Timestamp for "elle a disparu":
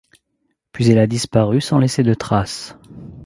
0.89-1.61